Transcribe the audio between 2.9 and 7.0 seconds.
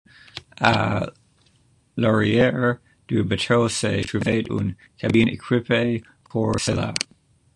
du bateau se trouvait une cabine équipée pour cela.